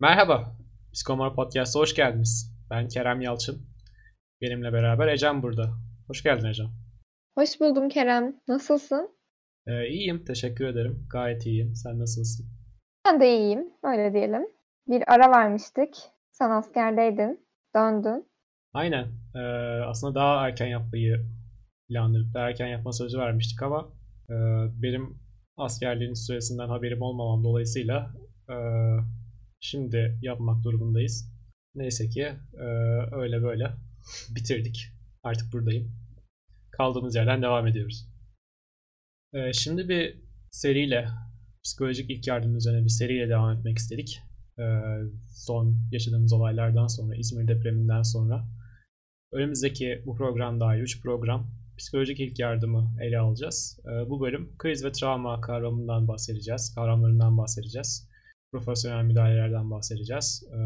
[0.00, 0.56] Merhaba,
[0.92, 2.52] Psikomor Podcast'a hoş geldiniz.
[2.70, 3.66] Ben Kerem Yalçın.
[4.40, 5.70] Benimle beraber Ecem burada.
[6.06, 6.66] Hoş geldin Ecem.
[7.38, 8.36] Hoş buldum Kerem.
[8.48, 9.10] Nasılsın?
[9.66, 11.06] Ee, iyiyim, teşekkür ederim.
[11.10, 11.74] Gayet iyiyim.
[11.74, 12.46] Sen nasılsın?
[13.06, 14.46] Ben de iyiyim, öyle diyelim.
[14.88, 15.96] Bir ara vermiştik.
[16.30, 17.46] Sen askerdeydin,
[17.76, 18.26] döndün.
[18.74, 19.06] Aynen.
[19.34, 19.38] Ee,
[19.86, 21.26] aslında daha erken yapmayı
[21.88, 22.34] planladık.
[22.34, 23.92] Daha erken yapma sözü vermiştik ama
[24.30, 24.34] e,
[24.82, 25.18] benim
[25.56, 28.10] askerliğin süresinden haberim olmamam dolayısıyla
[28.48, 28.54] e,
[29.60, 31.32] şimdi yapmak durumundayız.
[31.74, 32.22] Neyse ki
[32.54, 32.66] e,
[33.12, 33.72] öyle böyle
[34.30, 34.88] bitirdik.
[35.22, 35.92] Artık buradayım.
[36.70, 38.08] Kaldığımız yerden devam ediyoruz.
[39.32, 41.08] E, şimdi bir seriyle,
[41.64, 44.20] psikolojik ilk yardım üzerine bir seriyle devam etmek istedik.
[44.58, 44.64] E,
[45.28, 48.48] son yaşadığımız olaylardan sonra, İzmir depreminden sonra.
[49.32, 53.80] Önümüzdeki bu program dahil 3 program psikolojik ilk yardımı ele alacağız.
[53.84, 58.07] E, bu bölüm kriz ve travma kavramından bahsedeceğiz, kavramlarından bahsedeceğiz.
[58.52, 60.44] Profesyonel müdahalelerden bahsedeceğiz.
[60.52, 60.58] E,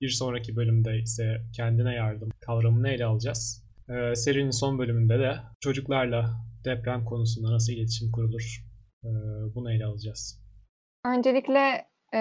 [0.00, 3.70] bir sonraki bölümde ise kendine yardım kavramını ele alacağız.
[3.90, 6.30] Ee, serinin son bölümünde de çocuklarla
[6.64, 8.64] deprem konusunda nasıl iletişim kurulur
[9.04, 9.08] e,
[9.54, 10.40] bunu ele alacağız.
[11.06, 12.20] Öncelikle e,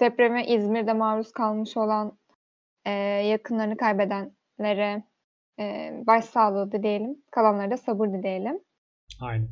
[0.00, 2.18] depreme İzmir'de maruz kalmış olan
[2.84, 2.90] e,
[3.26, 5.04] yakınlarını kaybedenlere
[5.60, 7.16] e, başsağlığı dileyelim.
[7.30, 8.60] Kalanlara da sabır dileyelim.
[9.20, 9.48] Aynen.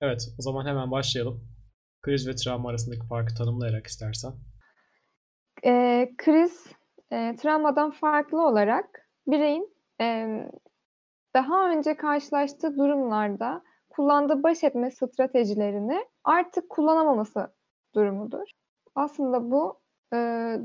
[0.00, 1.59] Evet o zaman hemen başlayalım.
[2.02, 4.32] Kriz ve travma arasındaki farkı tanımlayarak istersen.
[5.64, 6.66] E, kriz
[7.12, 10.26] e, travmadan farklı olarak bireyin e,
[11.34, 17.54] daha önce karşılaştığı durumlarda kullandığı baş etme stratejilerini artık kullanamaması
[17.94, 18.50] durumudur.
[18.94, 19.80] Aslında bu
[20.12, 20.16] e,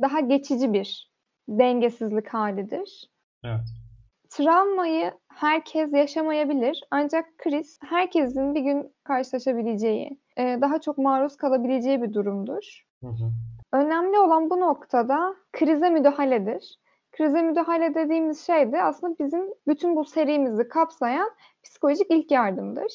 [0.02, 1.11] daha geçici bir
[1.50, 3.09] dengesizlik halidir.
[3.44, 3.84] Evet.
[4.30, 12.14] Travmayı herkes yaşamayabilir ancak kriz herkesin bir gün karşılaşabileceği, e, daha çok maruz kalabileceği bir
[12.14, 12.86] durumdur.
[13.02, 13.31] Hı hı.
[13.73, 16.80] Önemli olan bu noktada krize müdahaledir.
[17.12, 21.30] Krize müdahale dediğimiz şey de aslında bizim bütün bu serimizi kapsayan
[21.63, 22.92] psikolojik ilk yardımdır.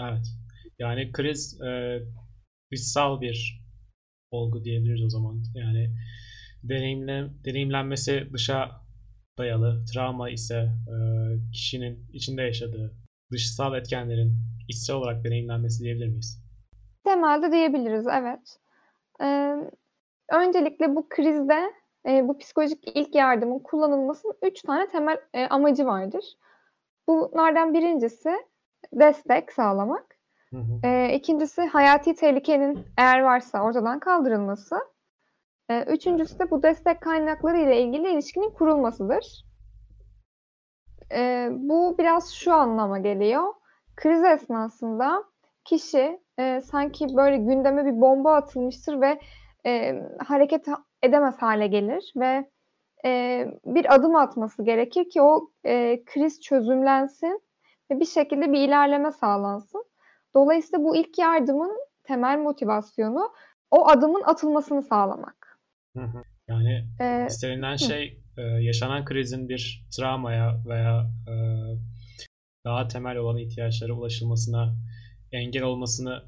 [0.00, 0.26] Evet.
[0.78, 2.00] Yani kriz e,
[2.72, 3.62] dışsal bir
[4.30, 5.42] olgu diyebiliriz o zaman.
[5.54, 5.94] Yani
[6.62, 8.70] deneyimle, deneyimlenmesi dışa
[9.38, 9.84] dayalı.
[9.94, 10.96] Travma ise e,
[11.52, 12.92] kişinin içinde yaşadığı
[13.32, 14.34] dışsal etkenlerin
[14.68, 16.42] içsel olarak deneyimlenmesi diyebilir miyiz?
[17.04, 18.58] Temelde diyebiliriz, evet.
[19.20, 19.56] Ee,
[20.32, 21.72] öncelikle bu krizde
[22.08, 26.24] e, bu psikolojik ilk yardımın kullanılmasının üç tane temel e, amacı vardır.
[27.08, 28.30] Bunlardan birincisi
[28.92, 30.16] destek sağlamak.
[30.50, 30.86] Hı hı.
[30.86, 34.76] E, ikincisi hayati tehlikenin eğer varsa ortadan kaldırılması.
[35.70, 39.44] E, üçüncüsü de bu destek kaynakları ile ilgili ilişkinin kurulmasıdır.
[41.12, 43.54] E, bu biraz şu anlama geliyor.
[43.96, 45.24] Kriz esnasında
[45.64, 49.20] kişi e, sanki böyle gündeme bir bomba atılmıştır ve
[49.66, 50.66] e, hareket
[51.02, 52.50] edemez hale gelir ve
[53.04, 55.50] e, bir adım atması gerekir ki o
[56.06, 57.42] kriz çözümlensin
[57.90, 59.84] ve bir şekilde bir ilerleme sağlansın.
[60.34, 63.32] Dolayısıyla bu ilk yardımın temel motivasyonu
[63.70, 65.41] o adımın atılmasını sağlamak.
[65.96, 66.22] Hı hı.
[66.48, 71.34] Yani Ee, istenilen şey e, yaşanan krizin bir travmaya veya e,
[72.64, 74.74] daha temel olan ihtiyaçlara ulaşılmasına
[75.32, 76.22] engel olmasını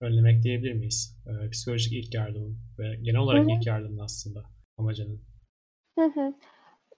[0.00, 1.18] önlemek diyebilir miyiz?
[1.26, 3.56] E, psikolojik ilk yardımın ve genel olarak Hı hı.
[3.58, 4.44] ilk yardımın aslında
[4.78, 5.22] amacının.
[5.98, 6.34] Hı hı.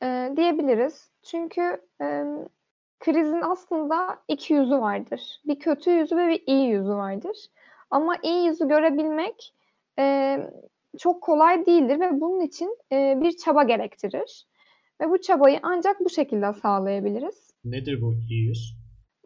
[0.03, 1.11] Eee, diyebiliriz.
[1.23, 2.47] Çünkü emm,
[3.01, 5.41] krizin aslında iki yüzü vardır.
[5.47, 7.37] Bir kötü yüzü ve bir iyi yüzü vardır.
[7.91, 9.55] Ama iyi yüzü görebilmek
[9.99, 10.51] eee,
[10.99, 14.47] çok kolay değildir ve bunun için eee, bir çaba gerektirir.
[15.01, 17.51] Ve bu çabayı ancak bu şekilde sağlayabiliriz.
[17.65, 18.77] Nedir bu yüz?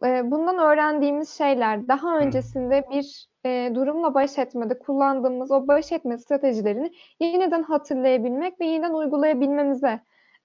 [0.03, 6.17] Eee, bundan öğrendiğimiz şeyler daha öncesinde bir eee, durumla baş etmede kullandığımız o baş etme
[6.17, 9.99] stratejilerini yeniden hatırlayabilmek ve yeniden uygulayabilmemize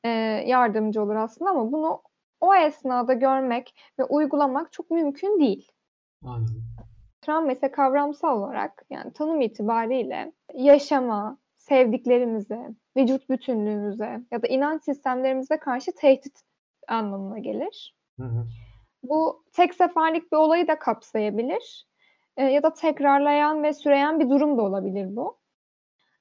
[0.05, 0.11] eee,
[0.47, 2.03] yardımcı olur aslında ama bunu
[2.41, 5.73] o esnada görmek ve uygulamak çok mümkün değil.
[6.25, 6.63] Anladım.
[7.23, 12.61] Travma ise kavramsal olarak yani tanım itibariyle yaşama, sevdiklerimize,
[12.97, 16.43] vücut bütünlüğümüze ya da inanç sistemlerimize karşı tehdit
[16.89, 17.97] anlamına gelir.
[18.21, 18.47] Hı hı.
[19.03, 21.87] Bu tek seferlik bir olayı da kapsayabilir.
[22.39, 25.39] Eee, ya da tekrarlayan ve süreyen bir durum da olabilir bu.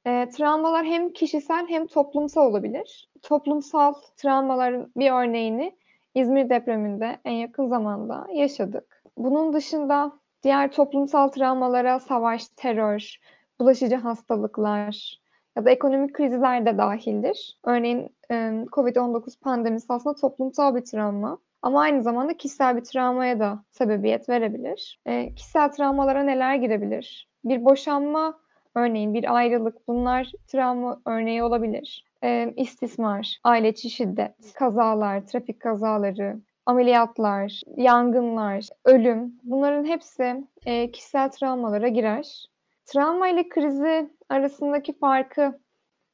[0.06, 3.10] Eee, travmalar hem kişisel hem toplumsal olabilir.
[3.22, 5.76] Toplumsal travmaların bir örneğini
[6.16, 9.04] İzmir depreminde en yakın zamanda yaşadık.
[9.18, 13.20] Bunun dışında diğer toplumsal travmalara savaş, terör,
[13.60, 15.22] bulaşıcı hastalıklar
[15.58, 17.58] ya da ekonomik krizler de dahildir.
[17.64, 23.64] Örneğin emm, COVID-19 pandemisi aslında toplumsal bir travma ama aynı zamanda kişisel bir travmaya da
[23.72, 25.00] sebebiyet verebilir.
[25.08, 27.30] Eee, kişisel travmalara neler girebilir?
[27.46, 28.40] Bir boşanma
[28.76, 32.06] örneğin bir ayrılık bunlar travma örneği olabilir.
[32.24, 41.32] E, istismar, aile içi şiddet, kazalar, trafik kazaları, ameliyatlar, yangınlar, ölüm bunların hepsi e, kişisel
[41.32, 42.46] travmalara girer.
[42.86, 45.60] Travma ile krizi arasındaki farkı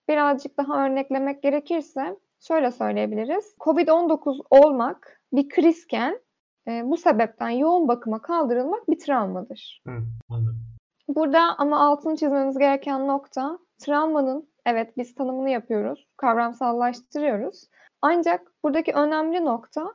[0.10, 3.56] birazcık daha örneklemek gerekirse şöyle söyleyebiliriz.
[3.60, 6.20] Covid-19 olmak bir krizken
[6.68, 9.82] e, bu sebepten yoğun bakıma kaldırılmak bir travmadır.
[9.88, 9.92] Hı,
[10.30, 10.68] anladım.
[11.08, 17.64] Burada ama altını çizmemiz gereken nokta travmanın evet biz tanımını yapıyoruz, kavramsallaştırıyoruz.
[18.02, 19.94] Ancak buradaki önemli nokta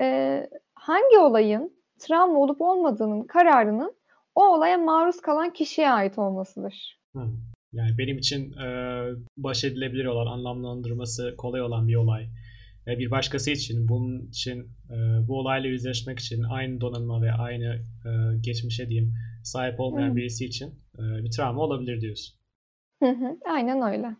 [0.00, 3.94] e, hangi olayın travma olup olmadığının kararının
[4.34, 7.00] o olaya maruz kalan kişiye ait olmasıdır.
[7.16, 7.20] Hı.
[7.72, 8.66] Yani benim için e,
[9.36, 12.28] baş edilebilir olan, anlamlandırması kolay olan bir olay.
[12.86, 14.60] E, bir başkası için, bunun için,
[14.90, 17.74] e, bu olayla yüzleşmek için aynı donanıma ve aynı
[18.04, 18.10] e,
[18.40, 19.14] geçmişe diyeyim
[19.44, 20.16] sahip olmayan Hı.
[20.16, 20.68] birisi için
[20.98, 22.34] e, bir travma olabilir diyorsun.
[23.02, 24.16] Hı hı, aynen öyle.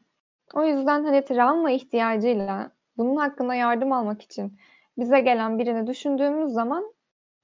[0.55, 4.59] O yüzden hani travma ihtiyacıyla bunun hakkında yardım almak için
[4.99, 6.93] bize gelen birini düşündüğümüz zaman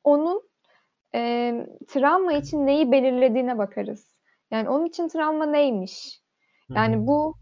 [0.05, 0.43] onun
[1.15, 1.53] e,
[1.89, 4.17] travma için neyi belirlediğine bakarız.
[4.51, 6.21] Yani onun için travma neymiş?
[6.75, 7.35] Yani bu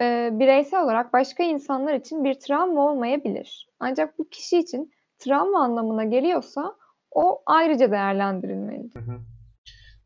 [0.00, 3.68] e, bireysel olarak başka insanlar için bir travma olmayabilir.
[3.80, 6.76] Ancak bu kişi için travma anlamına geliyorsa
[7.10, 9.00] o ayrıca değerlendirilmelidir.
[9.00, 9.20] Hı hı.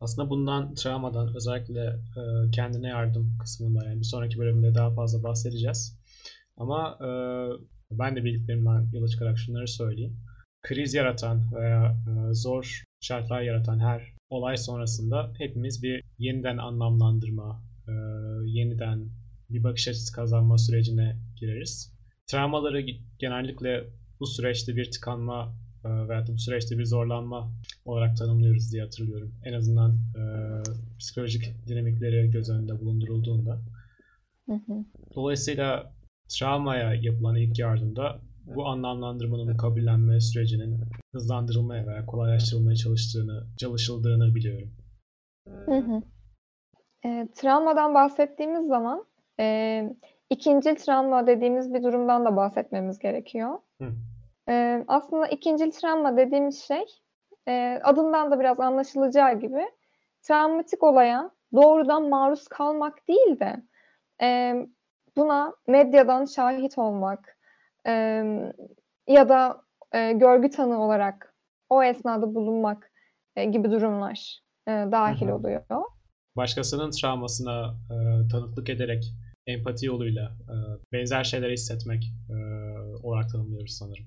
[0.01, 5.99] Aslında bundan, travmadan özellikle e, kendine yardım kısmında yani bir sonraki bölümde daha fazla bahsedeceğiz.
[6.57, 7.09] Ama e,
[7.91, 10.17] ben de bildiklerimden yola çıkarak şunları söyleyeyim.
[10.61, 17.91] Kriz yaratan veya e, zor şartlar yaratan her olay sonrasında hepimiz bir yeniden anlamlandırma, e,
[18.45, 19.09] yeniden
[19.49, 21.93] bir bakış açısı kazanma sürecine gireriz.
[22.27, 22.85] Travmaları
[23.19, 23.83] genellikle
[24.19, 25.55] bu süreçte bir tıkanma
[25.85, 27.51] e, veya bu süreçte bir zorlanma
[27.85, 29.33] olarak tanımlıyoruz diye hatırlıyorum.
[29.43, 30.23] En azından e,
[30.99, 33.61] psikolojik dinamikleri göz önünde bulundurulduğunda.
[34.45, 34.85] Hı hı.
[35.15, 35.96] Dolayısıyla
[36.29, 38.19] travmaya yapılan ilk yardımda
[38.55, 40.81] bu anlamlandırmanın kabullenme sürecinin
[41.13, 44.71] hızlandırılmaya veya kolaylaştırılmaya çalıştığını, çalışıldığını biliyorum.
[45.65, 46.01] Hı hı.
[47.05, 49.05] E, travmadan bahsettiğimiz zaman
[49.39, 49.83] e,
[50.29, 53.59] ikincil travma dediğimiz bir durumdan da bahsetmemiz gerekiyor.
[53.81, 53.93] Hı.
[54.49, 56.85] E, aslında ikincil travma dediğimiz şey
[57.47, 59.61] e, adından da biraz anlaşılacağı gibi
[60.21, 63.63] travmatik olaya doğrudan maruz kalmak değil de
[64.21, 64.53] e,
[65.17, 67.37] buna medyadan şahit olmak
[67.87, 67.91] e,
[69.07, 69.61] ya da
[69.91, 71.35] e, görgü tanığı olarak
[71.69, 72.91] o esnada bulunmak
[73.35, 75.35] e, gibi durumlar e, dahil Hı hı.
[75.35, 75.61] oluyor.
[76.35, 79.03] Başkasının travmasına e, tanıklık ederek
[79.47, 80.55] empati yoluyla e,
[80.93, 82.35] benzer şeyleri hissetmek e,
[83.03, 84.05] olarak tanımlıyoruz sanırım.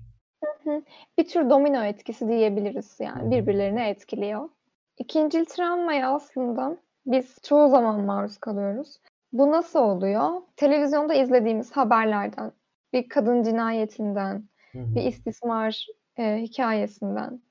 [1.17, 3.31] Bir tür domino etkisi diyebiliriz Hı yani hı.
[3.31, 4.49] birbirlerini etkiliyor.
[4.97, 8.97] İkincil travmaya aslında biz çoğu zaman maruz kalıyoruz.
[9.33, 10.41] Bu nasıl oluyor?
[10.55, 12.51] Televizyonda izlediğimiz haberlerden,
[12.93, 14.95] bir kadın cinayetinden, Hı hı.
[14.95, 15.87] bir istismar
[16.17, 17.41] e, hikayesinden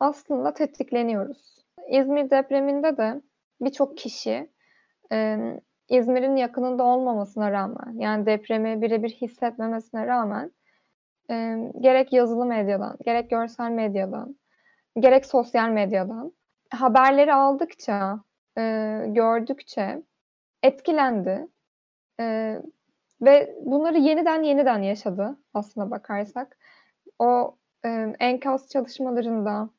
[0.00, 1.64] aslında tetikleniyoruz.
[1.90, 3.20] İzmir depreminde de
[3.60, 4.50] birçok kişi
[5.12, 5.38] e,
[5.88, 10.50] İzmir'in yakınında olmamasına rağmen, yani depremi birebir hissetmemesine rağmen
[11.30, 14.36] e, gerek yazılı medyadan, gerek görsel medyadan,
[15.00, 16.32] gerek sosyal medyadan
[16.70, 18.20] haberleri aldıkça,
[18.58, 18.62] e,
[19.08, 20.02] gördükçe
[20.64, 21.48] etkilendi
[22.20, 22.56] E,
[23.22, 26.58] ve bunları yeniden yeniden yaşadı aslına bakarsak.
[27.18, 27.88] O e,
[28.20, 29.70] enkaz çalışmalarında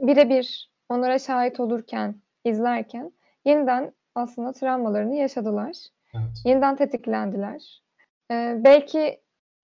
[0.00, 3.12] birebir onlara şahit olurken, izlerken
[3.44, 5.76] yeniden aslında travmalarını yaşadılar.
[6.14, 6.42] Evet.
[6.44, 7.82] Yeniden tetiklendiler.
[8.30, 9.20] E, belki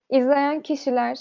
[0.09, 1.17] izleyen kişiler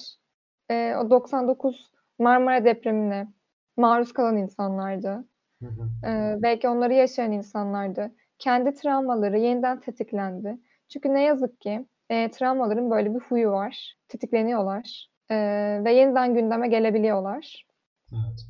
[0.71, 3.29] e, o 99 Marmara depremine
[3.77, 5.25] maruz kalan insanlardı.
[5.63, 6.09] Hı hı.
[6.09, 8.11] Ee, belki onları yaşayan insanlardı.
[8.41, 10.59] Kendi travmaları yeniden tetiklendi.
[10.89, 13.95] Çünkü ne yazık ki e, travmaların böyle bir huyu var.
[14.09, 15.11] Tetikleniyorlar.
[15.31, 17.67] Ee, ve yeniden gündeme gelebiliyorlar.
[18.13, 18.41] Evet.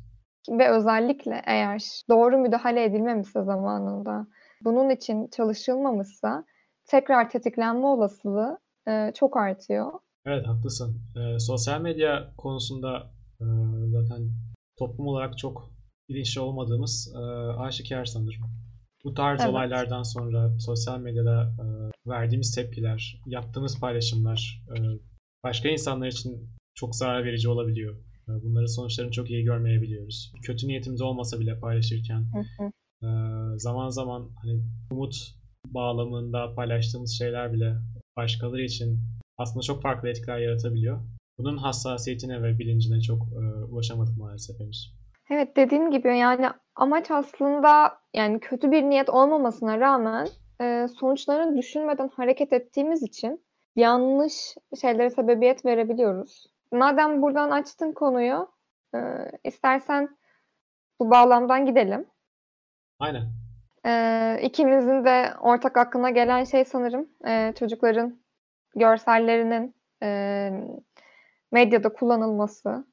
[0.49, 4.27] Ve özellikle eğer doğru müdahale edilmemişse zamanında,
[4.61, 6.45] bunun için çalışılmamışsa
[6.85, 9.91] tekrar tetiklenme olasılığı e, çok artıyor.
[10.25, 11.01] Evet haklısın.
[11.15, 13.45] Ee, sosyal medya konusunda e,
[13.87, 14.29] zaten
[14.79, 15.71] toplum olarak çok
[16.09, 17.19] bilinçli olmadığımız e,
[17.59, 18.41] aşikar sanırım.
[19.05, 19.49] Bu tarz Evet.
[19.49, 21.65] olaylardan sonra sosyal medyada e,
[22.09, 24.77] verdiğimiz tepkiler, yaptığımız paylaşımlar e,
[25.43, 27.95] başka insanlar için çok zarar verici olabiliyor.
[28.29, 30.33] E, bunların sonuçlarını çok iyi görmeyebiliyoruz.
[30.43, 32.71] Kötü niyetimiz olmasa bile paylaşırken Hı hı.
[33.07, 33.09] e,
[33.59, 35.15] zaman zaman hani umut
[35.67, 37.77] bağlamında paylaştığımız şeyler bile
[38.17, 38.99] başkaları için
[39.37, 40.99] aslında çok farklı etkiler yaratabiliyor.
[41.37, 45.00] Bunun hassasiyetine ve bilincine çok e, ulaşamadık maalesef henüz.
[45.31, 50.27] Evet dediğim gibi yani amaç aslında yani kötü bir niyet olmamasına rağmen
[50.61, 53.45] e, sonuçlarını düşünmeden hareket ettiğimiz için
[53.75, 56.47] yanlış şeylere sebebiyet verebiliyoruz.
[56.71, 58.49] Madem buradan açtın konuyu,
[58.95, 58.99] e,
[59.43, 60.17] istersen
[60.99, 62.05] bu bağlamdan gidelim.
[62.99, 63.23] Aynen.
[63.85, 68.19] E, ikimizin de ortak aklına gelen şey sanırım e, çocukların
[68.75, 70.51] görsellerinin e,
[71.51, 72.85] medyada kullanılması.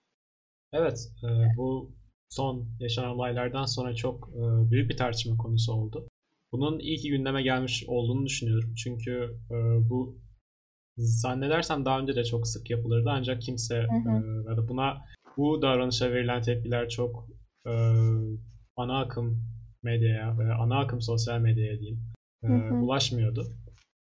[0.73, 1.98] Evet, e, bu
[2.30, 6.08] son yaşanan olaylardan sonra çok e, büyük bir tartışma konusu oldu.
[6.52, 8.75] Bunun iyi ki gündeme gelmiş olduğunu düşünüyorum.
[8.75, 9.54] Çünkü e,
[9.90, 10.18] bu
[10.97, 14.62] zannedersem daha önce de çok sık yapılırdı ancak kimse hı hı.
[14.64, 15.04] E, buna
[15.37, 17.28] bu davranışa verilen tepkiler çok
[17.66, 17.73] e,
[18.76, 19.44] ana akım
[19.82, 22.00] medyaya ve ana akım sosyal medyaya diyeyim
[22.42, 22.75] e, hı hı.
[22.75, 23.47] ulaşmıyordu.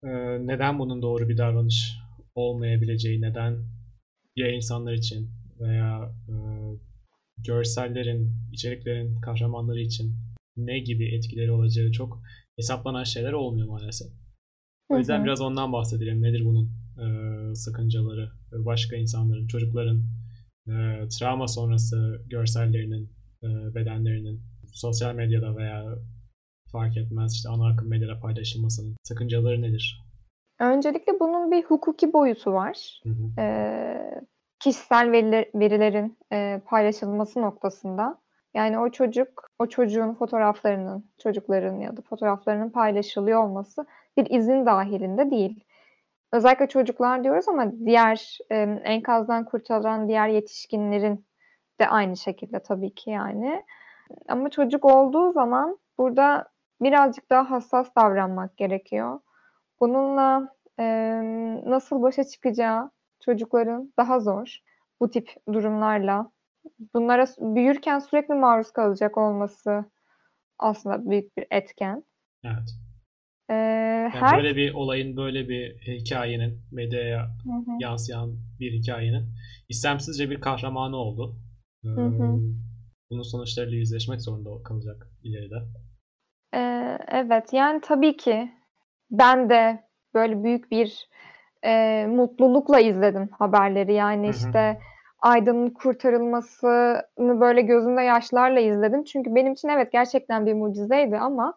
[0.04, 0.08] E,
[0.46, 1.98] neden bunun doğru bir davranış
[2.34, 3.58] olmayabileceği, neden
[4.36, 6.34] ya insanlar için veya e,
[7.44, 10.14] görsellerin, içeriklerin kahramanları için
[10.56, 12.22] ne gibi etkileri olacağı çok
[12.56, 14.08] hesaplanan şeyler olmuyor maalesef.
[14.88, 15.24] O yüzden hı hı.
[15.24, 16.22] biraz ondan bahsedelim.
[16.22, 18.30] Nedir bunun e, sakıncaları?
[18.52, 20.02] Başka insanların, çocukların
[20.68, 20.72] e,
[21.08, 24.40] travma sonrası görsellerinin, e, bedenlerinin
[24.72, 25.98] sosyal medyada veya
[26.72, 30.00] fark etmez işte ana akım medyada paylaşılmasının sakıncaları nedir?
[30.60, 33.00] Öncelikle bunun bir hukuki boyutu var.
[33.02, 33.40] Hı hı.
[33.40, 34.20] Ee,
[34.60, 38.18] kişisel veriler, verilerin e, paylaşılması noktasında.
[38.54, 43.86] Yani o çocuk, o çocuğun fotoğraflarının, çocukların ya da fotoğraflarının paylaşılıyor olması
[44.16, 45.64] bir izin dahilinde değil.
[46.32, 51.26] Özellikle çocuklar diyoruz ama diğer e, enkazdan kurtarılan diğer yetişkinlerin
[51.80, 53.64] de aynı şekilde tabii ki yani.
[54.28, 56.48] Ama çocuk olduğu zaman burada
[56.80, 59.20] birazcık daha hassas davranmak gerekiyor.
[59.80, 60.84] Bununla e,
[61.66, 62.90] nasıl başa çıkacağı
[63.24, 64.58] çocukların daha zor
[65.00, 66.32] bu tip durumlarla.
[66.94, 69.84] Bunlara büyürken sürekli maruz kalacak olması
[70.58, 72.04] aslında büyük bir etken.
[72.44, 72.70] Evet.
[73.50, 74.36] Ee, yani her...
[74.36, 77.76] Böyle bir olayın, böyle bir hikayenin, medyaya hı hı.
[77.80, 79.26] yansıyan bir hikayenin
[79.68, 81.36] istemsizce bir kahramanı oldu.
[81.84, 82.40] Ee, hı hı.
[83.10, 85.56] Bunun sonuçlarıyla yüzleşmek zorunda kalacak ileride.
[86.54, 88.52] Ee, evet, yani tabii ki
[89.10, 89.84] ben de
[90.14, 91.08] böyle büyük bir
[91.64, 93.94] e, mutlulukla izledim haberleri.
[93.94, 94.36] Yani hı hı.
[94.36, 94.78] işte
[95.18, 99.04] Aydın'ın kurtarılmasını böyle gözümde yaşlarla izledim.
[99.04, 101.54] Çünkü benim için evet gerçekten bir mucizeydi ama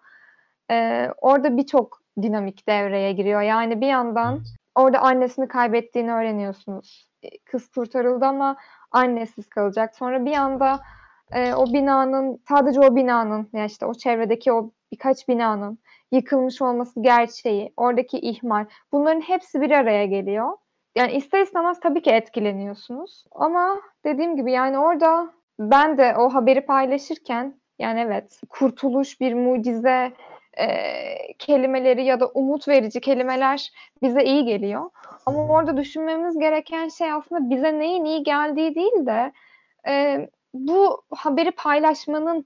[0.71, 3.41] e, orada birçok dinamik devreye giriyor.
[3.41, 4.47] Yani bir yandan evet.
[4.75, 7.09] orada annesini kaybettiğini öğreniyorsunuz.
[7.45, 8.57] Kız kurtarıldı ama
[8.91, 9.95] annesiz kalacak.
[9.95, 10.79] Sonra bir anda
[11.31, 15.79] e, o binanın sadece o binanın yani işte o çevredeki o birkaç binanın
[16.13, 20.49] yıkılmış olması gerçeği, oradaki ihmal bunların hepsi bir araya geliyor.
[20.95, 23.25] Yani ister istemez tabii ki etkileniyorsunuz.
[23.31, 30.13] Ama dediğim gibi yani orada ben de o haberi paylaşırken yani evet kurtuluş bir mucize
[30.57, 30.67] e,
[31.39, 34.89] kelimeleri ya da umut verici kelimeler bize iyi geliyor.
[35.25, 39.31] Ama orada düşünmemiz gereken şey aslında bize neyin iyi geldiği değil de
[39.87, 42.45] e, bu haberi paylaşmanın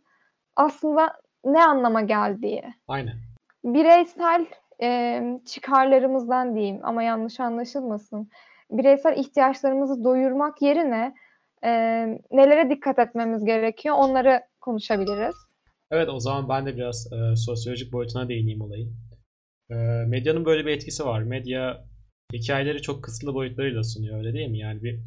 [0.55, 1.13] aslında
[1.45, 2.63] ne anlama geldiği.
[2.87, 3.26] Aynen.
[3.73, 4.45] Bireysel
[4.81, 8.29] e, çıkarlarımızdan diyeyim ama yanlış anlaşılmasın.
[8.71, 11.13] Bireysel ihtiyaçlarımızı doyurmak yerine
[11.63, 11.71] e,
[12.31, 15.35] nelere dikkat etmemiz gerekiyor onları konuşabiliriz.
[15.91, 18.95] Evet o zaman ben de biraz e, sosyolojik boyutuna değineyim olayın.
[19.71, 19.75] E,
[20.07, 21.21] medyanın böyle bir etkisi var.
[21.21, 21.85] Medya
[22.33, 24.59] hikayeleri çok kısıtlı boyutlarıyla sunuyor öyle değil mi?
[24.59, 24.99] Yani bir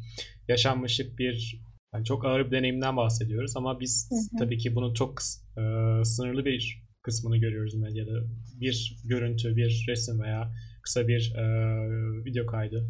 [0.47, 1.61] yaşanmışlık bir
[1.93, 4.39] yani çok ağır bir deneyimden bahsediyoruz ama biz hı hı.
[4.39, 5.19] tabii ki bunun çok
[5.57, 5.63] e,
[6.03, 8.11] sınırlı bir kısmını görüyoruz medyada.
[8.59, 10.51] Bir görüntü, bir resim veya
[10.83, 11.43] kısa bir e,
[12.25, 12.89] video kaydı.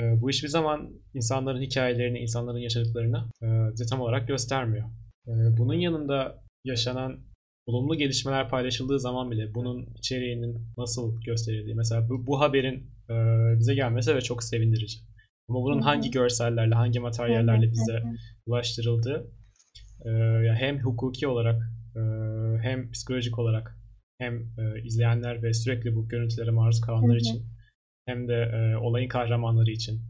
[0.00, 4.88] E, bu hiçbir zaman insanların hikayelerini, insanların yaşadıklarını e, tam olarak göstermiyor.
[5.26, 7.20] E, bunun yanında yaşanan
[7.66, 13.14] olumlu gelişmeler paylaşıldığı zaman bile bunun içeriğinin nasıl gösterildiği, mesela bu, bu haberin e,
[13.58, 14.98] bize gelmesi ve çok sevindirici.
[15.48, 18.02] Ama bunun hangi görsellerle, hangi materyallerle bize
[18.46, 19.30] ulaştırıldığı
[20.04, 20.10] e,
[20.54, 21.62] hem hukuki olarak
[21.96, 22.00] e,
[22.62, 23.78] hem psikolojik olarak
[24.18, 27.46] hem e, izleyenler ve sürekli bu görüntülere maruz kalanlar için
[28.06, 30.02] hem de e, olayın kahramanları için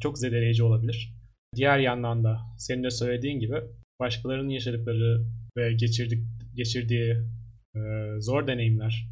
[0.00, 1.14] çok zedeleyici olabilir.
[1.56, 3.54] Diğer yandan da senin de söylediğin gibi
[4.00, 6.24] başkalarının yaşadıkları ve geçirdik,
[6.54, 7.16] geçirdiği
[8.18, 9.08] zor deneyimler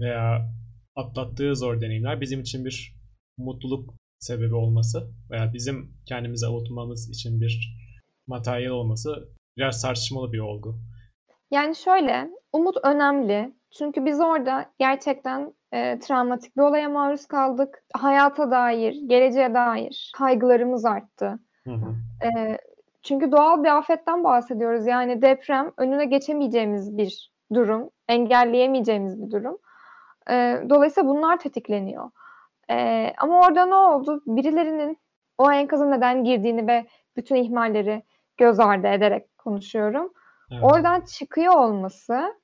[0.00, 0.52] veya
[0.96, 2.94] atlattığı zor deneyimler bizim için bir
[3.38, 7.76] mutluluk sebebi olması veya bizim kendimize avutmamız için bir
[8.26, 10.80] materyal olması biraz tartışmalı bir olgu.
[11.50, 13.52] Yani şöyle, umut önemli.
[13.70, 17.84] Çünkü biz orada gerçekten e, travmatik bir olaya maruz kaldık.
[17.94, 21.38] Hayata dair, geleceğe dair kaygılarımız arttı.
[21.64, 21.94] Hı hı.
[22.26, 22.58] E,
[23.02, 24.86] çünkü doğal bir afetten bahsediyoruz.
[24.86, 29.58] Yani deprem önüne geçemeyeceğimiz bir durum, engelleyemeyeceğimiz bir durum.
[30.30, 32.10] E, dolayısıyla bunlar tetikleniyor.
[32.70, 34.22] E, ama orada ne oldu?
[34.26, 34.98] Birilerinin
[35.38, 36.86] o enkaza neden girdiğini ve
[37.16, 38.02] bütün ihmalleri
[38.36, 40.12] göz ardı ederek konuşuyorum.
[40.62, 42.34] Oradan çıkıyor olması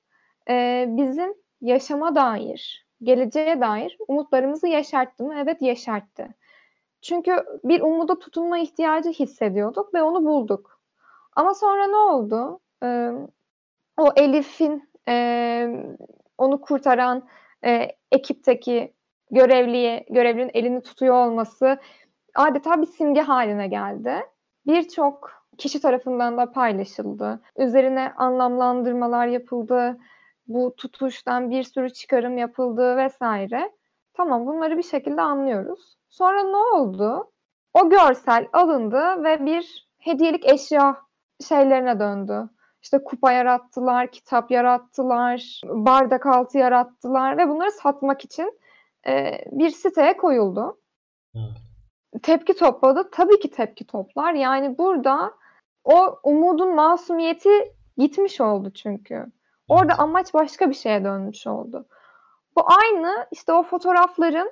[0.49, 5.35] e, bizim yaşama dair, geleceğe dair umutlarımızı yaşarttı mı?
[5.39, 6.29] Evet yaşarttı.
[7.03, 10.81] Çünkü bir umuda tutunma ihtiyacı hissediyorduk ve onu bulduk.
[11.37, 12.61] Ama sonra ne oldu?
[12.83, 13.13] Ee,
[13.97, 15.85] o Elif'in e,
[16.39, 17.29] onu kurtaran
[17.65, 18.95] e, ekipteki
[19.31, 21.79] görevliye, görevlinin elini tutuyor olması
[22.35, 24.15] adeta bir simge haline geldi.
[24.67, 27.41] Birçok kişi tarafından da paylaşıldı.
[27.59, 29.99] Üzerine anlamlandırmalar yapıldı.
[30.49, 33.73] Bu tutuştan bir sürü çıkarım yapıldı vesaire.
[34.15, 35.97] Tamam bunları bir şekilde anlıyoruz.
[36.09, 37.31] Sonra ne oldu?
[37.75, 40.97] O görsel alındı ve bir hediyelik eşya
[41.49, 42.49] şeylerine döndü.
[42.83, 48.59] İşte kupa yarattılar, kitap yarattılar, bardak altı yarattılar ve bunları satmak için
[49.07, 50.81] e, bir siteye koyuldu.
[51.35, 52.23] Evet.
[52.23, 53.11] Tepki topladı.
[53.13, 54.35] Tabii ki tepki toplar.
[54.35, 55.35] Yani burada
[55.85, 57.51] o umudun masumiyeti
[57.97, 59.27] gitmiş oldu çünkü.
[59.69, 61.87] Orada amaç başka bir şeye dönmüş oldu.
[62.57, 64.51] Bu aynı işte o fotoğrafların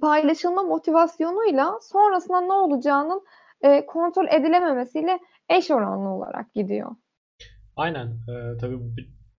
[0.00, 3.22] paylaşılma motivasyonuyla sonrasında ne olacağının
[3.62, 5.18] e, kontrol edilememesiyle
[5.48, 6.90] eş oranlı olarak gidiyor.
[7.76, 8.06] Aynen.
[8.06, 8.78] Ee, tabii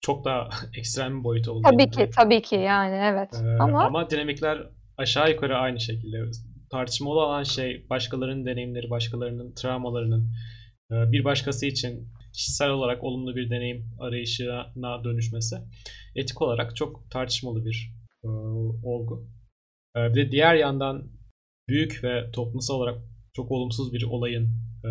[0.02, 1.62] çok daha ekstrem bir boyut oldu.
[1.72, 3.30] Tabii ki, tabii ki yani evet.
[3.44, 6.18] Ee, ama ama dinamikler aşağı yukarı aynı şekilde.
[6.72, 10.28] Tartışmalı olan şey başkalarının deneyimleri, başkalarının travmalarının
[10.92, 15.56] bir başkası için kişisel olarak olumlu bir deneyim arayışına dönüşmesi
[16.16, 17.92] etik olarak çok tartışmalı bir
[18.24, 18.28] e,
[18.84, 19.28] olgu.
[19.98, 21.12] E, bir de diğer yandan
[21.68, 23.02] büyük ve toplumsal olarak
[23.34, 24.50] çok olumsuz bir olayın
[24.84, 24.90] e,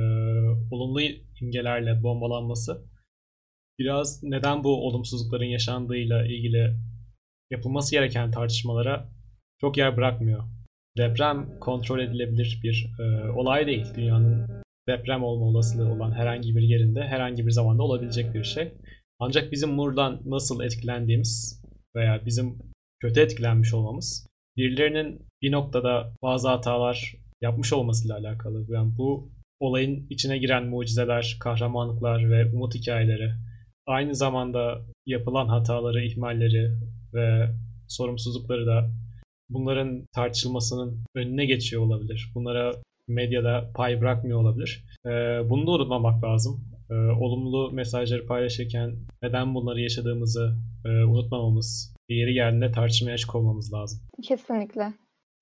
[0.70, 1.00] olumlu
[1.40, 2.90] imgelerle bombalanması
[3.78, 6.76] biraz neden bu olumsuzlukların yaşandığıyla ilgili
[7.50, 9.08] yapılması gereken tartışmalara
[9.60, 10.44] çok yer bırakmıyor.
[10.96, 13.86] Deprem kontrol edilebilir bir e, olay değil.
[13.96, 18.72] Dünyanın deprem olma olasılığı olan herhangi bir yerinde herhangi bir zamanda olabilecek bir şey.
[19.18, 21.62] Ancak bizim buradan nasıl etkilendiğimiz
[21.96, 22.58] veya bizim
[23.00, 28.66] kötü etkilenmiş olmamız birilerinin bir noktada bazı hatalar yapmış olmasıyla alakalı.
[28.68, 33.32] Yani bu olayın içine giren mucizeler, kahramanlıklar ve umut hikayeleri
[33.86, 36.72] aynı zamanda yapılan hataları, ihmalleri
[37.14, 37.50] ve
[37.88, 38.90] sorumsuzlukları da
[39.48, 42.30] bunların tartışılmasının önüne geçiyor olabilir.
[42.34, 42.72] Bunlara
[43.10, 44.84] medyada pay bırakmıyor olabilir.
[45.06, 45.10] Ee,
[45.50, 46.64] bunu da unutmamak lazım.
[46.90, 54.00] Ee, olumlu mesajları paylaşırken neden bunları yaşadığımızı e, unutmamamız, yeri geldiğinde tartışmaya açık olmamız lazım.
[54.22, 54.92] Kesinlikle.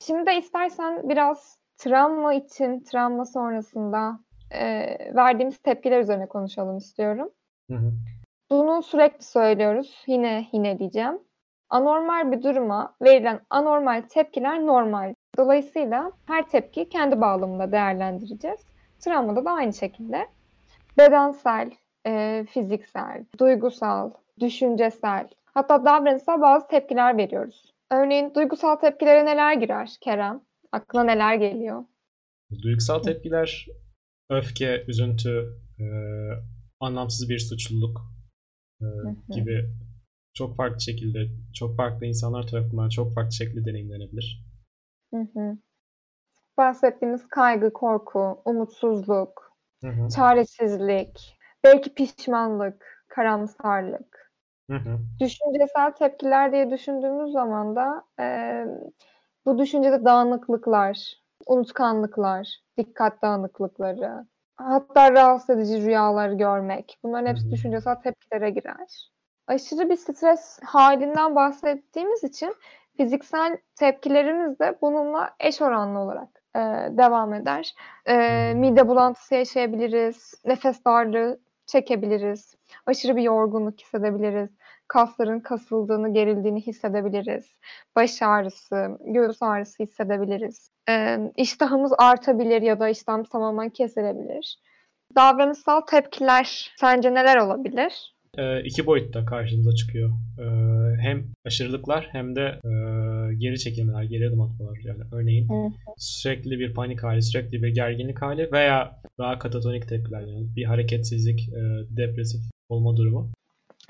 [0.07, 4.65] Şimdi de istersen biraz travma için, travma sonrasında e,
[5.15, 7.29] verdiğimiz tepkiler üzerine konuşalım istiyorum.
[7.71, 7.93] Hı hı.
[8.51, 10.05] Bunu sürekli söylüyoruz.
[10.07, 11.19] Yine yine diyeceğim.
[11.71, 15.15] Anormal bir duruma verilen anormal tepkiler normal.
[15.37, 18.61] Dolayısıyla her tepki kendi bağlamında değerlendireceğiz.
[19.01, 20.29] Travmada da aynı şekilde.
[20.99, 21.71] Bedensel,
[22.07, 24.11] e, fiziksel, duygusal,
[24.41, 27.75] düşüncesel, hatta davranışsal bazı tepkiler veriyoruz.
[27.91, 30.41] Örneğin duygusal tepkilere neler girer Kerem?
[30.73, 31.85] Aklına neler geliyor?
[32.63, 33.67] Duygusal tepkiler
[34.31, 35.87] öfke, üzüntü, e,
[36.81, 38.01] anlamsız bir suçluluk
[38.81, 38.87] e,
[39.35, 39.71] gibi
[40.35, 41.19] çok farklı şekilde,
[41.55, 44.48] çok farklı insanlar tarafından çok farklı şekilde deneyimlenebilir.
[45.15, 45.57] Hı hı.
[46.59, 50.09] Bahsettiğimiz kaygı, korku, umutsuzluk, hı hı.
[50.09, 54.33] çaresizlik, belki pişmanlık, karamsarlık.
[54.71, 54.99] Hı hı.
[55.21, 58.65] Düşüncesel tepkiler diye düşündüğümüz zaman da e,
[59.47, 61.15] bu düşüncede dağınıklıklar,
[61.47, 66.99] unutkanlıklar, dikkat dağınıklıkları, hatta rahatsız edici rüyalar görmek.
[67.03, 67.53] Bunların hepsi hı hı.
[67.53, 69.11] düşüncesel tepkilere girer.
[69.47, 72.55] Aşırı bir stres halinden bahsettiğimiz için
[72.99, 76.61] fiziksel tepkilerimiz de bununla eş oranlı olarak e,
[76.99, 77.75] devam eder.
[78.07, 82.55] E, mide bulantısı yaşayabiliriz, nefes darlığı çekebiliriz,
[82.87, 84.51] aşırı bir yorgunluk hissedebiliriz,
[84.89, 87.55] kasların kasıldığını, gerildiğini hissedebiliriz,
[87.97, 90.71] baş ağrısı, göğüs ağrısı hissedebiliriz.
[90.89, 94.59] E, iştahımız artabilir ya da iştahımız tamamen kesilebilir.
[95.17, 98.18] Davranışsal tepkiler sence neler olabilir?
[98.37, 100.11] E, iki boyutta karşımıza çıkıyor.
[100.39, 100.45] E,
[101.01, 102.71] hem aşırılıklar hem de e,
[103.35, 104.79] geri çekilmeler, geri adım atmalar.
[104.85, 105.49] Yani örneğin
[105.97, 111.49] sürekli bir panik hali, sürekli bir gerginlik hali veya daha katatonik tepkiler yani bir hareketsizlik,
[111.49, 111.61] e,
[111.97, 113.29] depresif olma durumu.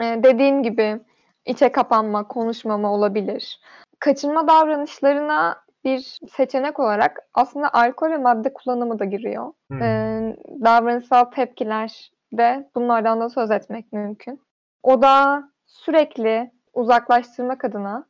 [0.01, 1.01] E, dediğin gibi
[1.46, 3.61] içe kapanma, konuşmama olabilir.
[3.98, 9.53] Kaçınma davranışlarına bir seçenek olarak aslında alkol ve madde kullanımı da giriyor.
[9.70, 9.83] Hmm.
[9.83, 14.41] Ee, davranışsal tepkiler de bunlardan da söz etmek mümkün.
[14.83, 18.07] O da sürekli uzaklaştırmak adına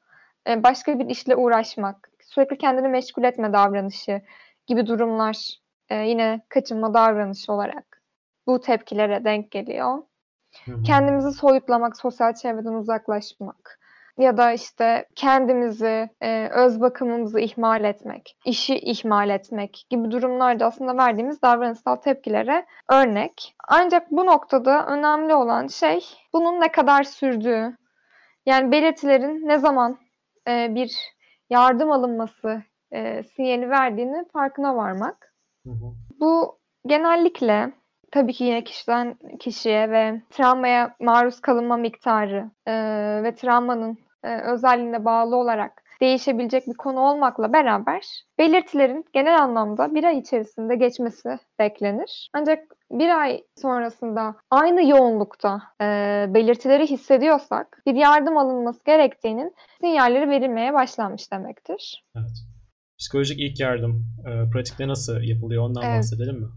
[0.48, 4.22] e, başka bir işle uğraşmak, sürekli kendini meşgul etme davranışı
[4.66, 8.02] gibi durumlar e, yine kaçınma davranışı olarak
[8.46, 10.02] bu tepkilere denk geliyor.
[10.84, 13.80] Kendimizi soyutlamak, sosyal çevreden uzaklaşmak
[14.18, 20.96] ya da işte kendimizi, e, öz bakımımızı ihmal etmek, işi ihmal etmek gibi durumlarda aslında
[20.96, 23.54] verdiğimiz davranışsal tepkilere örnek.
[23.68, 26.00] Ancak bu noktada önemli olan şey
[26.32, 27.76] bunun ne kadar sürdüğü.
[28.46, 29.98] Yani belirtilerin ne zaman
[30.48, 30.96] e, bir
[31.50, 35.34] yardım alınması e, sinyali verdiğini farkına varmak.
[35.66, 35.94] Hı hı.
[36.20, 37.72] Bu genellikle
[38.12, 42.72] tabii ki yine kişiden kişiye ve travmaya maruz kalınma miktarı e,
[43.22, 48.02] ve travmanın e, özelliğine bağlı olarak değişebilecek bir konu olmakla beraber
[48.38, 52.30] belirtilerin genel anlamda bir ay içerisinde geçmesi beklenir.
[52.34, 52.58] Ancak
[52.90, 55.84] bir ay sonrasında aynı yoğunlukta e,
[56.34, 62.04] belirtileri hissediyorsak bir yardım alınması gerektiğinin sinyalleri verilmeye başlanmış demektir.
[62.16, 62.36] Evet.
[62.98, 65.98] Psikolojik ilk yardım e, pratikte nasıl yapılıyor ondan evet.
[65.98, 66.48] bahsedelim mi?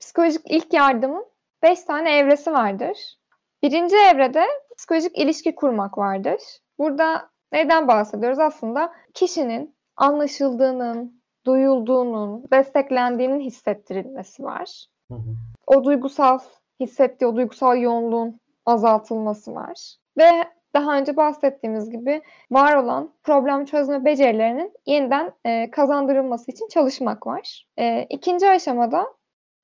[0.00, 1.26] Psikolojik ilk yardımın
[1.62, 2.96] 5 tane evresi vardır.
[3.62, 4.44] Birinci evrede
[4.76, 6.40] psikolojik ilişki kurmak vardır.
[6.78, 8.38] Burada neden bahsediyoruz?
[8.38, 14.86] Aslında kişinin anlaşıldığının, duyulduğunun, desteklendiğinin hissettirilmesi var.
[15.10, 15.34] Hı hı.
[15.66, 16.38] O duygusal
[16.80, 19.96] hissettiği, o duygusal yoğunluğun azaltılması var.
[20.18, 20.30] Ve
[20.74, 27.66] daha önce bahsettiğimiz gibi var olan problem çözme becerilerinin yeniden e, kazandırılması için çalışmak var.
[27.78, 29.06] E, ikinci aşamada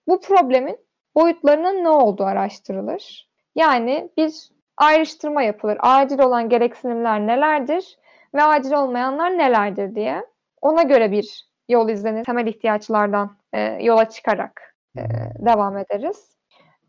[0.09, 0.79] bu problemin
[1.15, 3.29] boyutlarının ne olduğu araştırılır.
[3.55, 5.79] Yani bir ayrıştırma yapılır.
[5.81, 7.99] Acil olan gereksinimler nelerdir
[8.35, 10.27] ve acil olmayanlar nelerdir diye.
[10.61, 12.25] Ona göre bir yol izlenir.
[12.25, 15.03] Temel ihtiyaçlardan e, yola çıkarak e,
[15.39, 16.37] devam ederiz.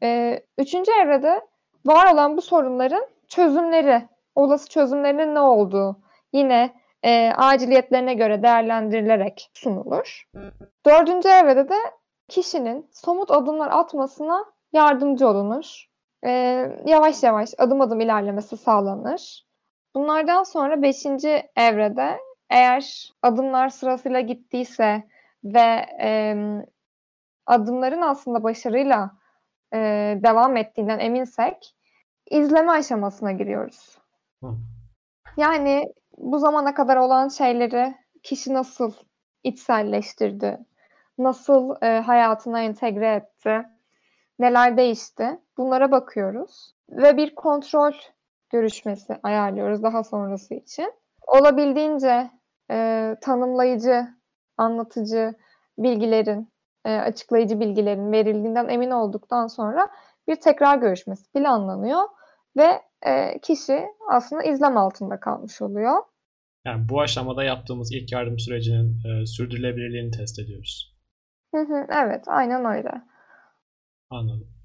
[0.03, 1.41] E, üçüncü evrede
[1.85, 5.99] var olan bu sorunların çözümleri, olası çözümlerinin ne olduğu
[6.33, 10.23] yine e, aciliyetlerine göre değerlendirilerek sunulur.
[10.85, 11.77] Dördüncü evrede de
[12.27, 15.92] kişinin somut adımlar atmasına yardımcı olunur
[16.25, 16.31] e,
[16.85, 19.45] yavaş yavaş adım adım ilerlemesi sağlanır.
[19.95, 22.17] Bunlardan sonra beşinci evrede
[22.49, 25.03] eğer adımlar sırasıyla gittiyse
[25.43, 26.35] ve e,
[27.45, 29.11] adımların aslında başarıyla
[29.73, 29.77] e,
[30.23, 31.75] devam ettiğinden eminsek
[32.31, 33.97] izleme aşamasına giriyoruz.
[34.43, 34.47] Hı.
[35.37, 38.93] Yani bu zamana kadar olan şeyleri kişi nasıl
[39.43, 40.57] içselleştirdi,
[41.17, 43.63] nasıl e, hayatına entegre etti,
[44.39, 45.39] neler değişti?
[45.57, 47.93] Bunlara bakıyoruz ve bir kontrol
[48.49, 50.93] görüşmesi ayarlıyoruz daha sonrası için.
[51.27, 52.31] Olabildiğince
[52.71, 54.07] e, tanımlayıcı,
[54.57, 55.33] anlatıcı
[55.77, 56.53] bilgilerin,
[56.85, 59.87] e, açıklayıcı bilgilerin verildiğinden emin olduktan sonra
[60.27, 62.01] bir tekrar görüşmesi planlanıyor
[62.57, 66.03] ve e, kişi aslında izlem altında kalmış oluyor.
[66.65, 70.95] Yani bu aşamada yaptığımız ilk yardım sürecinin e, sürdürülebilirliğini test ediyoruz.
[71.55, 72.91] Hı hı, evet, aynen öyle.
[74.09, 74.62] Anladım.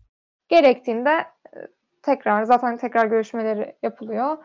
[0.49, 1.59] Gerektiğinde e,
[2.03, 4.37] tekrar zaten tekrar görüşmeleri yapılıyor.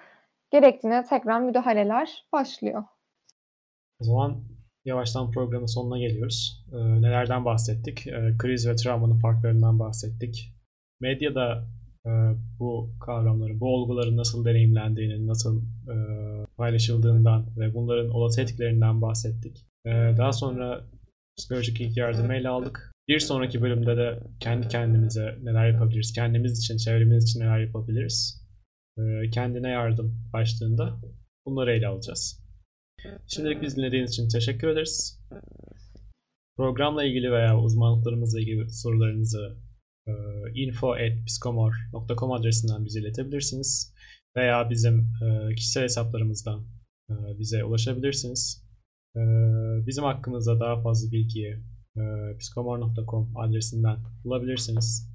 [0.51, 2.83] Gerektiğinde tekrar müdahaleler başlıyor.
[3.99, 4.43] O zaman
[4.85, 6.65] yavaştan programın sonuna geliyoruz.
[6.73, 8.07] Ee, nelerden bahsettik?
[8.07, 10.53] Ee, kriz ve travmanın farklarından bahsettik.
[10.99, 11.67] Medyada
[12.05, 12.09] e,
[12.59, 15.95] bu kavramların, bu olguların nasıl deneyimlendiğini, nasıl e,
[16.57, 19.65] paylaşıldığından ve bunların olası etkilerinden bahsettik.
[19.85, 20.81] E, daha sonra
[21.37, 22.91] psikolojik ilk yardımı ele aldık.
[23.07, 28.43] Bir sonraki bölümde de kendi kendimize neler yapabiliriz, kendimiz için, çevremiz için neler yapabiliriz,
[28.97, 31.01] ee, kendine yardım başlığında
[31.45, 32.43] bunları ele alacağız.
[33.27, 35.19] Şimdilik biz dinlediğiniz için teşekkür ederiz.
[36.57, 39.57] Programla ilgili veya uzmanlıklarımızla ilgili sorularınızı
[40.07, 40.11] e,
[40.53, 43.93] info.psikomor.com adresinden bize iletebilirsiniz.
[44.37, 46.67] Veya bizim e, kişisel hesaplarımızdan
[47.09, 48.63] e, bize ulaşabilirsiniz.
[49.87, 51.59] Bizim hakkımızda daha fazla bilgiye
[51.97, 52.01] e,
[52.39, 55.09] psikomor.com adresinden bulabilirsiniz.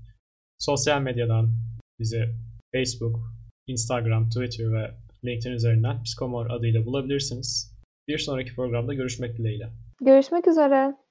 [0.59, 1.51] Sosyal medyadan
[2.01, 2.35] bizi
[2.73, 3.17] Facebook,
[3.67, 4.91] Instagram, Twitter ve
[5.25, 7.79] LinkedIn üzerinden Psikomor adıyla bulabilirsiniz.
[8.09, 9.71] Bir sonraki programda görüşmek dileğiyle.
[10.01, 11.08] Görüşmek üzere.